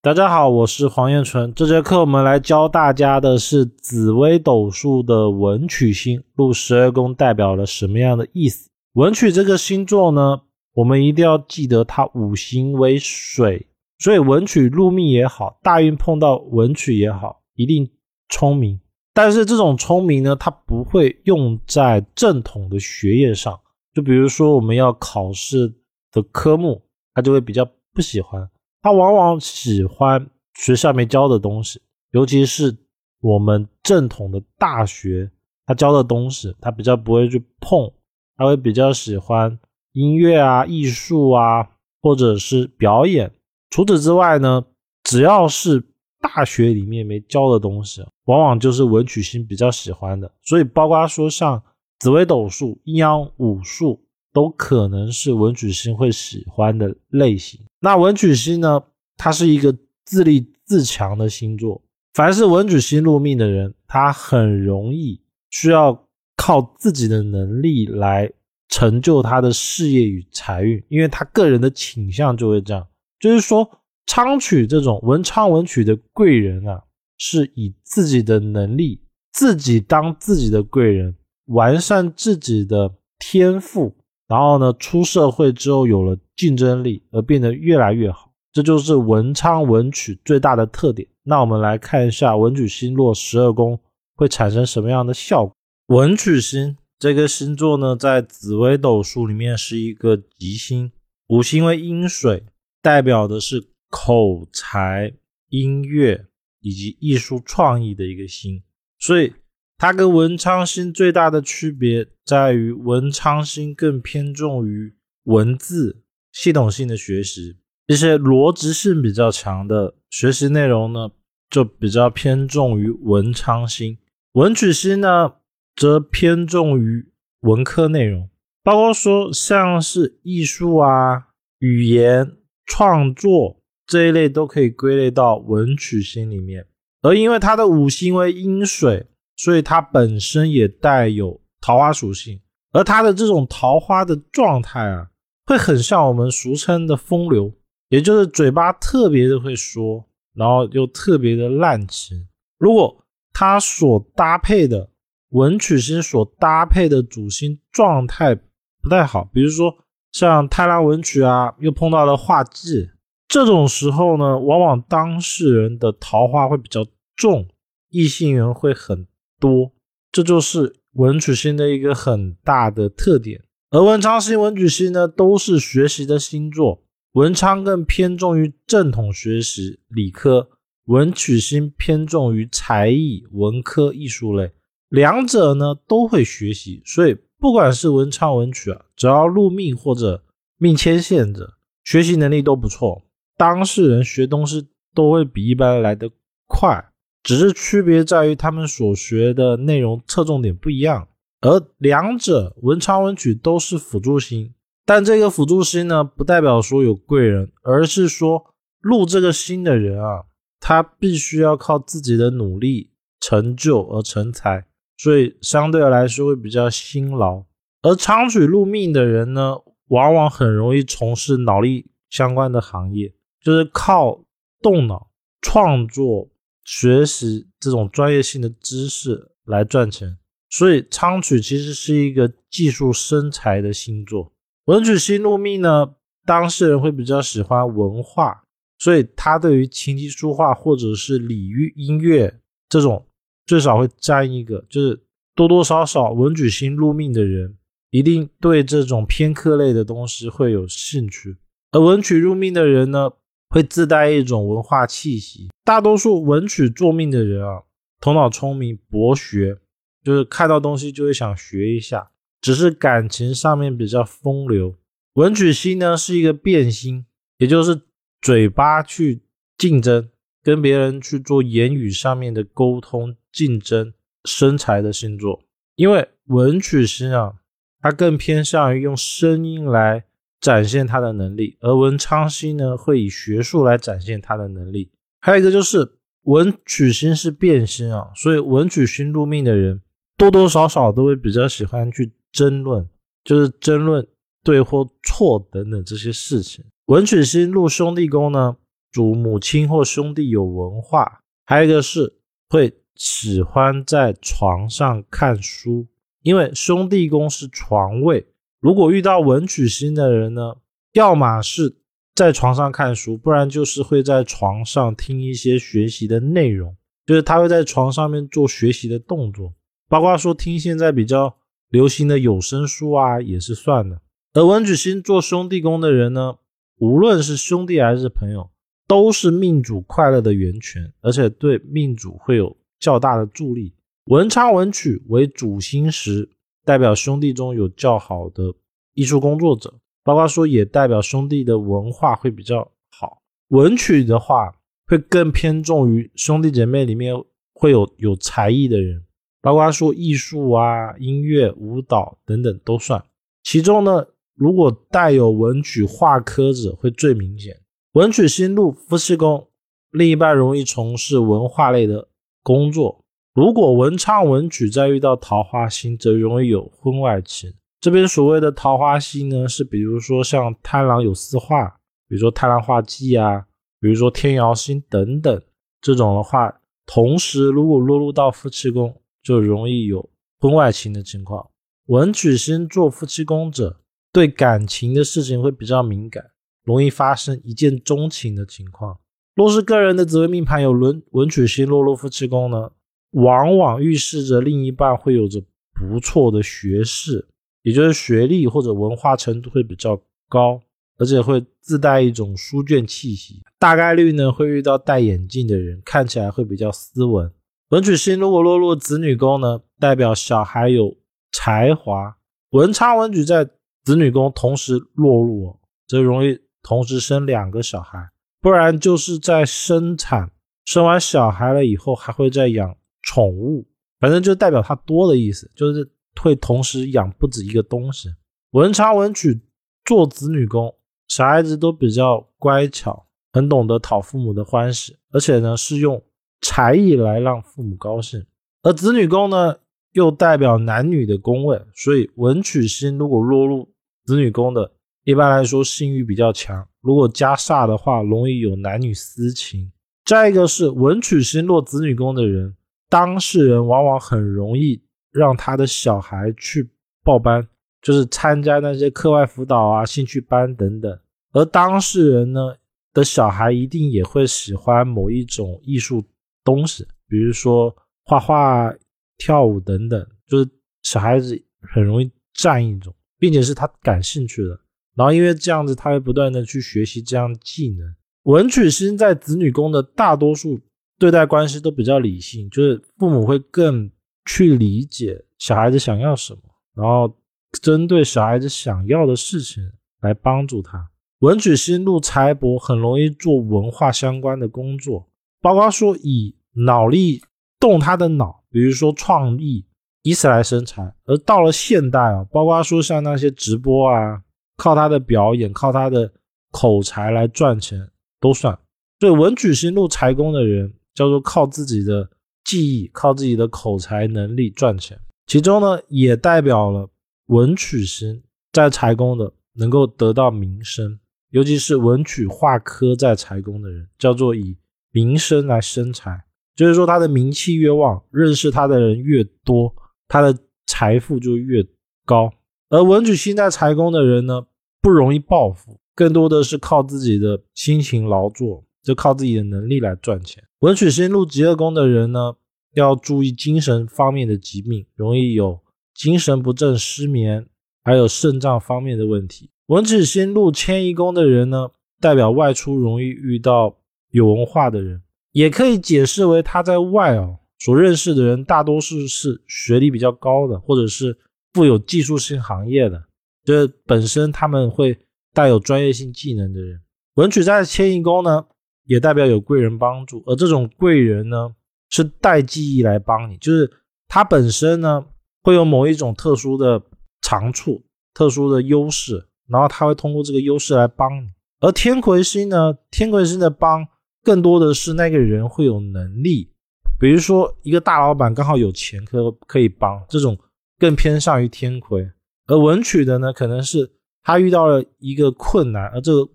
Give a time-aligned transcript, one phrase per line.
[0.00, 1.52] 大家好，我是黄彦纯。
[1.54, 8.70] 这节课我们来教大家的是紫微斗数的文曲星入十二宫代表了什么样的意思？
[8.92, 10.42] 文曲这个星座呢，
[10.74, 13.66] 我们一定要记得它五行为水，
[13.98, 17.90] 所以文曲入命也好，大运碰到文曲也好，一定
[18.28, 18.78] 聪明。
[19.12, 23.58] 但是这种聪明呢，它不会用在正统的学业上。
[23.92, 25.74] 就比如说我们要考试
[26.12, 26.80] 的科目，
[27.14, 28.48] 他就会比较不喜欢。
[28.80, 31.80] 他往往喜欢学校没教的东西，
[32.12, 32.76] 尤其是
[33.20, 35.30] 我们正统的大学，
[35.66, 37.92] 他教的东西，他比较不会去碰，
[38.36, 39.58] 他会比较喜欢
[39.92, 41.68] 音乐啊、艺术啊，
[42.00, 43.32] 或者是表演。
[43.70, 44.64] 除此之外呢，
[45.02, 45.84] 只要是
[46.20, 50.30] 大学里面没教的东西，往往就是文曲星比较喜欢的。
[50.42, 51.62] 所以，包括说像
[51.98, 54.04] 紫微斗数、阴阳五术。
[54.32, 57.60] 都可能是文曲星会喜欢的类型。
[57.80, 58.82] 那文曲星呢？
[59.16, 61.82] 它是一个自立自强的星座。
[62.14, 65.20] 凡是文曲星入命的人，他很容易
[65.50, 68.30] 需要靠自己的能力来
[68.68, 72.86] 成就他的事业与财运，因为他个人的倾向就会这样。
[73.18, 73.68] 就是说，
[74.06, 76.80] 昌曲这种文昌文曲的贵人啊，
[77.18, 79.00] 是以自己的能力
[79.32, 83.96] 自己当自己的贵人，完善自己的天赋。
[84.28, 91.08] 然后呢，出社会之后有了竞争力，而变得越来越好，这就是文昌文曲最大的特点。
[91.22, 93.80] 那我们来看一下文曲星落十二宫
[94.14, 95.54] 会产生什么样的效果。
[95.86, 100.92] 文曲星这个星座呢，在紫微斗数里面是一个吉星，
[101.28, 102.44] 五行为阴水，
[102.82, 105.14] 代表的是口才、
[105.48, 106.26] 音乐
[106.60, 108.62] 以及艺术创意的一个星，
[108.98, 109.32] 所以。
[109.80, 121.10] 它跟文昌星最大的区别在于，文昌星更偏重于文字系统性的学习，一些逻辑性比较强的学习内容呢，
[121.48, 123.96] 就比较偏重于文昌星。
[124.32, 125.34] 文曲星呢，
[125.76, 128.28] 则偏重于文科内容，
[128.64, 131.28] 包括说像是艺术啊、
[131.60, 132.32] 语言
[132.66, 136.66] 创作这一类都可以归类到文曲星里面。
[137.00, 139.06] 而因为它的五行为阴水。
[139.38, 142.40] 所以它本身也带有桃花属性，
[142.72, 145.08] 而它的这种桃花的状态啊，
[145.46, 147.54] 会很像我们俗称的风流，
[147.88, 150.04] 也就是嘴巴特别的会说，
[150.34, 152.26] 然后又特别的滥情。
[152.58, 154.90] 如果它所搭配的
[155.30, 158.34] 文曲星所搭配的主星状态
[158.82, 159.72] 不太好，比如说
[160.10, 162.90] 像太郎文曲啊，又碰到了化忌，
[163.28, 166.84] 这种时候呢，往往当事人的桃花会比较
[167.14, 167.46] 重，
[167.90, 169.06] 异性缘会很。
[169.38, 169.72] 多，
[170.10, 173.42] 这就是文曲星的一个很大的特点。
[173.70, 176.82] 而文昌星、文曲星呢，都是学习的星座。
[177.12, 180.48] 文昌更偏重于正统学习、理科；
[180.84, 184.52] 文曲星偏重于才艺、文科、艺术类。
[184.88, 190.24] 两者呢都会学习，所以不管是文昌、文曲啊，只要入命或者
[190.58, 191.54] 命牵线者，
[191.84, 193.02] 学习能力都不错。
[193.36, 196.10] 当事人学东西都会比一般来得
[196.46, 196.92] 快。
[197.22, 201.08] 只是区别在于他们所学的内容侧重点不一样，
[201.40, 204.54] 而两者文昌文曲都是辅助星，
[204.86, 210.24] 但这个辅助星呢，不代表说有贵人，而是说入这个星的人啊，
[210.60, 214.64] 他必须要靠自己的努力成就而成才，
[214.96, 217.44] 所以相对来说会比较辛劳。
[217.82, 219.56] 而昌曲入命的人呢，
[219.88, 223.12] 往往很容易从事脑力相关的行业，
[223.42, 224.24] 就是靠
[224.62, 225.10] 动脑
[225.42, 226.30] 创作。
[226.70, 230.18] 学习这种专业性的知识来赚钱，
[230.50, 234.30] 所以昌曲其实是一个技术生财的星座。
[234.66, 235.94] 文曲星入命呢，
[236.26, 238.42] 当事人会比较喜欢文化，
[238.78, 243.06] 所以他对于琴棋书画或者是礼乐音乐这种，
[243.46, 245.02] 最少会沾一个，就是
[245.34, 247.56] 多多少少文曲星入命的人，
[247.90, 251.38] 一定对这种偏科类的东西会有兴趣。
[251.70, 253.12] 而文曲入命的人呢？
[253.50, 255.48] 会自带一种文化气息。
[255.64, 257.62] 大多数文曲作命的人啊，
[258.00, 259.58] 头脑聪明、博学，
[260.02, 262.10] 就是看到东西就会想学一下。
[262.40, 264.76] 只是感情上面比较风流。
[265.14, 267.04] 文曲星呢是一个变星，
[267.38, 267.82] 也就是
[268.22, 269.22] 嘴巴去
[269.56, 270.08] 竞争，
[270.42, 273.92] 跟别人去做言语上面的沟通竞争、
[274.24, 275.42] 身材的星座。
[275.74, 277.34] 因为文曲星啊，
[277.80, 280.04] 它更偏向于用声音来。
[280.40, 284.90] 展现他的能力，而文昌星呢会以学术来展现他的能力。
[285.20, 289.80] 还有一个就是文曲星是变星啊，所以文曲星入命的人
[290.16, 292.88] 多多少少都会比较喜欢去争论，
[293.24, 294.06] 就是争论
[294.44, 296.64] 对或错等等这些事情。
[296.86, 298.56] 文曲星入兄弟宫呢，
[298.92, 302.14] 主母亲或兄弟有文化，还有一个是
[302.48, 305.86] 会喜欢在床上看书，
[306.22, 308.26] 因为兄弟宫是床位。
[308.60, 310.56] 如果遇到文曲星的人呢，
[310.92, 311.76] 要么是
[312.14, 316.76] 在床上看书，不然就是会在床上听一些学习的内容，
[317.06, 319.54] 就是他会在床上面做学习的动作，
[319.88, 321.36] 包括说听现在比较
[321.68, 324.00] 流行的有声书啊，也是算的。
[324.32, 326.36] 而文曲星做兄弟宫的人呢，
[326.78, 328.50] 无论是兄弟还是朋友，
[328.88, 333.74] 都是命主快乐的源泉，而且对命主会有较大的助力。
[334.06, 336.28] 文昌文曲为主星时，
[336.68, 338.52] 代表兄弟中有较好的
[338.92, 339.72] 艺术工作者，
[340.04, 343.22] 包括说也代表兄弟的文化会比较好。
[343.48, 344.52] 文曲的话，
[344.86, 347.14] 会更偏重于兄弟姐妹里面
[347.54, 349.02] 会有有才艺的人，
[349.40, 353.02] 包括说艺术啊、音乐、舞蹈等等都算。
[353.42, 354.04] 其中呢。
[354.34, 357.60] 如果带有文曲化科者会最明显。
[357.94, 359.48] 文曲星入夫妻宫，
[359.90, 362.06] 另一半容易从事文化类的
[362.44, 363.04] 工作。
[363.38, 367.54] 如果文昌文曲再遇到桃花星，则容易有婚外情。
[367.80, 371.68] 这边所谓的桃花星呢，是比如说像贪狼有四化，
[372.08, 373.46] 比如说贪狼化忌啊，
[373.80, 375.40] 比如说天姚星等等
[375.80, 376.52] 这种的话，
[376.84, 381.48] 同时如果落入到夫妻宫，就容易有婚外情的情况。
[381.86, 383.78] 文曲星做夫妻宫者。
[384.10, 386.24] 对感情的事情会比较敏感，
[386.64, 388.98] 容易发生一见钟情的情况。
[389.34, 392.70] 若是个人的紫微命盘有文文曲星落入夫妻宫呢，
[393.12, 397.26] 往往预示着另一半会有着不错的学识，
[397.62, 400.60] 也就是学历或者文化程度会比较高，
[400.98, 403.42] 而且会自带一种书卷气息。
[403.58, 407.32] 大概率呢会遇到戴眼镜的人，看起来会比较斯文。
[407.70, 410.96] 文曲星如果落入子女宫呢，代表小孩有
[411.32, 412.16] 才华。
[412.50, 413.44] 文昌文曲在
[413.84, 418.08] 子女宫同时落入，则容易同时生两个小孩，
[418.40, 420.30] 不然就是在生产
[420.64, 423.66] 生完小孩了以后，还会再养宠物，
[424.00, 425.88] 反正就代表它多的意思，就是
[426.20, 428.08] 会同时养不止一个东西。
[428.52, 429.40] 文昌文曲
[429.84, 430.74] 做子女宫，
[431.08, 436.02] 小孩子都比较乖巧，很懂得讨父母的欢喜，而且呢是用
[436.40, 438.24] 才艺来让父母高兴。
[438.62, 439.56] 而子女宫呢，
[439.92, 443.68] 又代表男女的宫位，所以文曲星如果落入。
[444.04, 444.72] 子女宫的，
[445.04, 449.70] 一般来说性欲比较强，如果加煞的话，容易有男女私情。
[450.06, 452.56] 再一个是文曲星落子女宫的人，
[452.88, 456.68] 当事人往往很容易让他的小孩去
[457.04, 457.46] 报班，
[457.82, 460.98] 就是参加那些课外辅导啊、兴趣班等等。
[461.32, 462.54] 而当事人呢
[462.92, 466.04] 的小孩一定也会喜欢某一种艺术
[466.42, 467.74] 东西，比如说
[468.04, 468.74] 画画、
[469.16, 470.50] 跳舞等等，就是
[470.82, 472.94] 小孩子很容易占一种。
[473.20, 474.50] 并且是他感兴趣的，
[474.94, 477.92] 然后因为这样子，他会不断的去学习这样技能。
[478.22, 480.60] 文曲星在子女宫的大多数
[480.98, 483.90] 对待关系都比较理性，就是父母会更
[484.26, 486.40] 去理解小孩子想要什么，
[486.74, 487.14] 然后
[487.62, 489.62] 针对小孩子想要的事情
[490.00, 490.90] 来帮助他。
[491.20, 495.08] 文曲星入财帛，很容易做文化相关的工作，
[495.40, 497.20] 包括说以脑力
[497.60, 499.64] 动他的脑，比如说创意。
[500.04, 504.22] 以此来生财，而到了现代啊，包括说像那些直播啊，
[504.56, 506.10] 靠他的表演、靠他的
[506.50, 508.58] 口才来赚钱都算。
[509.00, 512.10] 所以文曲星入财宫的人，叫做靠自己的
[512.42, 514.98] 技艺、靠自己的口才能力赚钱。
[515.28, 516.90] 其中呢，也代表了
[517.26, 518.20] 文曲星
[518.52, 520.98] 在财宫的能够得到名声，
[521.30, 524.56] 尤其是文曲化科在财宫的人，叫做以
[524.90, 526.24] 名声来生财，
[526.56, 529.72] 就是说他的名气越旺，认识他的人越多。
[530.08, 530.36] 他的
[530.66, 531.64] 财富就越
[532.04, 532.32] 高，
[532.70, 534.46] 而文曲星在财宫的人呢，
[534.80, 540.42] 不容易暴富，更多的是靠自己的辛勤劳作，就靠自己的能力来赚钱。
[540.60, 542.36] 文曲星入极恶宫的人呢，
[542.74, 545.60] 要注意精神方面的疾病，容易有
[545.94, 547.44] 精神不振、失眠，
[547.84, 549.50] 还有肾脏方面的问题。
[549.66, 551.68] 文曲星入迁移宫的人呢，
[552.00, 553.76] 代表外出容易遇到
[554.10, 555.02] 有文化的人，
[555.32, 557.40] 也可以解释为他在外哦。
[557.58, 561.18] 所认识的人大多数是学历比较高的，或者是
[561.52, 563.04] 富有技术性行业的，
[563.44, 564.96] 就是本身他们会
[565.34, 566.80] 带有专业性技能的人。
[567.16, 568.46] 文曲在迁移宫呢，
[568.88, 571.54] 也代表有贵人帮助，而这种贵人呢，
[571.90, 573.70] 是带记忆来帮你，就是
[574.08, 575.04] 他本身呢
[575.42, 576.82] 会有某一种特殊的
[577.20, 581.28] 长处、特殊的优势，然后他会通过这个优势来帮你。
[581.60, 583.86] 而天魁星呢，天魁星的帮
[584.24, 586.50] 更多的是那个人会有能力。
[586.98, 590.36] 比如说，一个大老板刚好有钱可可以帮，这种
[590.78, 592.02] 更偏向于天魁；
[592.46, 593.90] 而文曲的呢，可能是
[594.22, 596.28] 他遇到了一个困难，而这个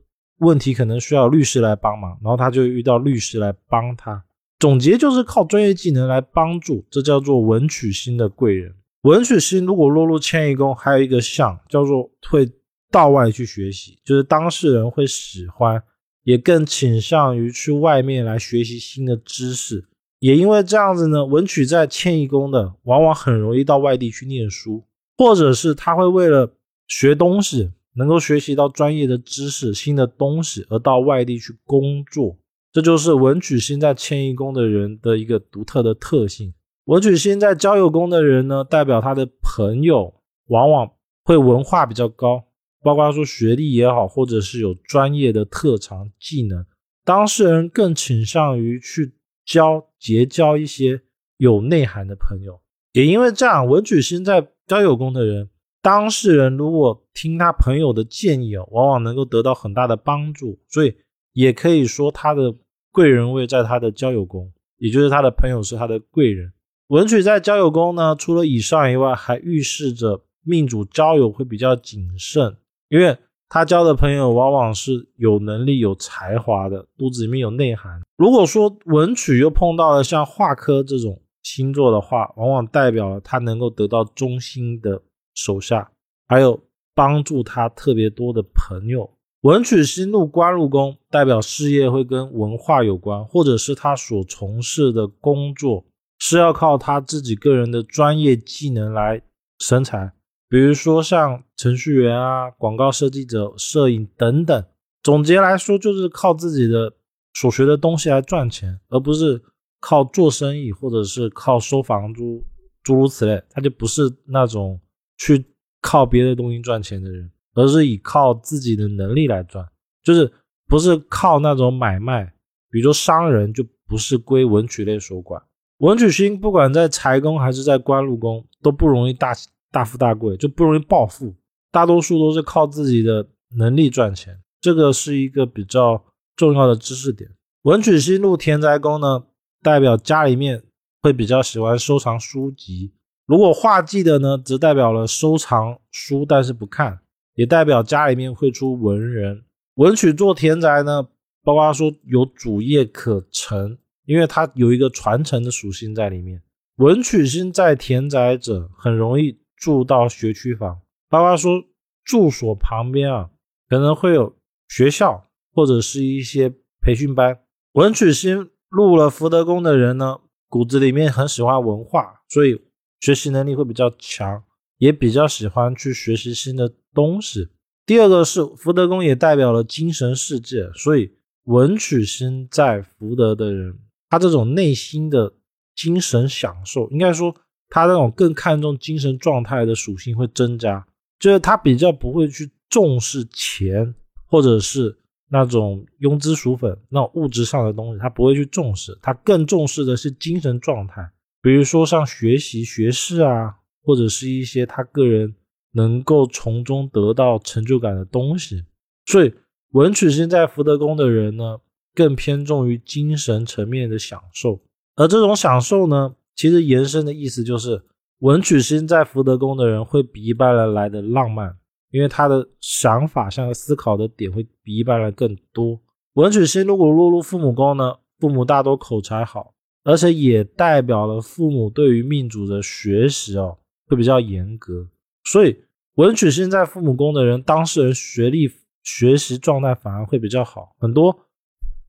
[0.44, 4.24] 问题可能需要律师来帮忙，然后他就遇到律师来帮他。
[4.60, 8.74] 总结就是靠专业技能来帮助，这叫做文曲星的贵人。
[9.02, 12.50] 文曲星如果落入迁移宫，还有一个象叫做会
[12.90, 15.82] 到外去学习，就是当事人会喜欢，
[16.24, 19.86] 也更倾向于去外面来学习新的知识。
[20.20, 24.86] 也因为这样子呢，文曲在迁移宫的，往往很容易到外地去念书，
[25.18, 26.54] 或者是他会为了
[26.88, 32.38] 学东西，能够学习到专业的知识、新的东西，而到外地去工作。
[32.72, 36.54] 这就是文曲星在迁移宫的人的一个独特的特性。
[36.86, 40.14] 文曲星在交友宫的人呢，代表他的朋友
[40.48, 40.92] 往往
[41.24, 42.44] 会文化比较高，
[42.82, 46.66] 包括说学历也好，或者是有专业的特长技能。
[47.06, 49.14] 当事人更倾向于去
[49.46, 51.02] 交结交一些
[51.38, 52.60] 有内涵的朋友。
[52.94, 55.50] 也因为这样，文曲星在交友宫的人，
[55.84, 60.58] 当事人如果听他朋友的建议哦，往往能够得到很大的帮助。
[60.68, 60.96] 所以
[61.34, 62.56] 也可以说他的。
[62.96, 66.54] 贵人位在他的交友宫，也就是他的朋友是他的贵人。
[66.90, 72.56] 文曲在交友宫呢，除了以上以外，还预示着命主交友会比较谨慎，
[72.90, 73.18] 因为
[73.50, 78.00] 他交的朋友往往是有能力、有才华的，肚子里面有内涵。
[78.16, 85.02] 如果说文曲又碰到了像化科这种星座的话，往往代表了他能够得到忠心的
[85.34, 85.92] 手下，
[86.28, 86.64] 还有
[86.94, 89.10] 帮助他特别多的朋友。
[89.42, 95.86] 文曲星入官禄宫，代表事业会跟文化有关，或者是他所从事的工作
[96.20, 99.22] 是要靠他自己个人的专业技能来
[99.60, 100.14] 生财，
[100.48, 104.66] 比如说像程序员啊、广告设计者、摄影等等。
[105.02, 106.94] 总结来说，就是靠自己的
[107.34, 109.42] 所学的东西来赚钱，而不是
[109.82, 112.42] 靠做生意或者是靠收房租
[112.82, 113.44] 诸如此类。
[113.50, 114.80] 他就不是那种
[115.24, 115.46] 去
[115.82, 117.30] 靠别的东西赚钱的人。
[117.56, 119.64] 而是以靠自己的能力来赚，
[120.04, 120.34] 就是
[120.68, 122.26] 不是靠那种买卖，
[122.72, 125.40] 比如说商人就不是归文曲类所管。
[125.78, 129.36] 文曲星不管在财宫还是在官禄宫，都不容易大
[129.72, 131.36] 大富大贵，就不容易暴富，
[131.72, 134.42] 大多数都是靠自己的能力赚钱。
[134.60, 136.04] 这个是一个比较
[136.36, 137.30] 重要的知识点。
[137.62, 139.26] 文曲星入田宅宫呢，
[139.62, 140.64] 代表家里面
[141.04, 142.94] 会比较喜欢收藏书籍；
[143.26, 147.00] 如果画技的呢，则代表了收藏书但是不看。
[147.36, 151.08] 也代表家里面会出文人，文曲做田宅呢，
[151.44, 153.76] 包括说有主业可成，
[154.06, 156.44] 因为它有一个传承的属性在里面。
[156.76, 161.64] 文曲星在田宅者很容易住到学区房，包括说
[162.06, 163.32] 住所旁边啊，
[163.68, 164.36] 可能会有
[164.68, 165.26] 学校
[165.56, 167.40] 或者是一些培训班。
[167.72, 172.62] 文曲星入了福德宫的人呢，骨子里面很喜欢文化，所以
[173.04, 174.42] 学习能力会比较强，
[174.78, 176.74] 也比较喜欢去学习新的。
[176.96, 177.50] 东西。
[177.88, 181.12] 第二个是福德宫，也代表了精神世界，所以
[181.46, 183.76] 文曲星在福德的人，
[184.12, 185.34] 他这种内心的
[185.74, 187.36] 精神享受，应该说
[187.70, 190.86] 他那种更看重精神状态的属性会增加，
[191.18, 193.96] 就是他比较不会去重视钱，
[194.28, 194.96] 或者是
[195.32, 201.10] 那种庸脂俗粉那种物质上的东西，他不会去重视，他更重视的是精神状态，
[201.44, 205.36] 比如说像学习学士啊，或者是一些他个人。
[205.76, 208.64] 能够从中得到成就感的东西，
[209.08, 209.34] 所以
[209.72, 211.58] 文曲星在福德宫的人呢，
[211.96, 214.62] 更偏重于精神层面的享受。
[214.96, 217.82] 而这种享受呢，其实延伸的意思就是，
[218.20, 221.58] 文曲星在福德宫的人会比一般人来的浪漫，
[221.90, 225.80] 因为他的想法、像思考的点会比一般人更多。
[226.14, 234.88] 文曲星如果落入父母宫呢，父母大多口才好，而且也代表了父母对于命主的学习哦，会比较严格。
[235.26, 235.58] 所以
[235.96, 238.50] 文曲星在父母宫的人，当事人学历、
[238.84, 240.76] 学习状态反而会比较好。
[240.80, 241.28] 很多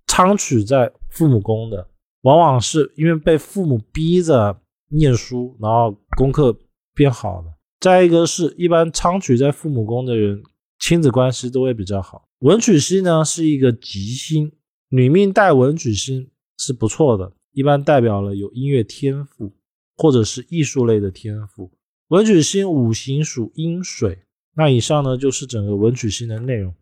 [0.07, 1.89] 昌曲在父母宫的，
[2.23, 4.61] 往往是因为被父母逼着
[4.91, 6.57] 念书，然后功课
[6.95, 7.55] 变好了。
[7.81, 10.43] 再一个是一般昌曲在父母宫的人，
[10.79, 12.29] 亲子关系都会比较好。
[12.41, 14.53] 文曲星呢是一个吉星，
[14.91, 19.53] 女命带文曲星是不错的，一般代表了有音乐天赋
[19.97, 21.73] 或者是艺术类的天赋。
[22.09, 24.19] 文曲星五行属阴水，
[24.55, 26.75] 那以上呢就是整个文曲星的内容。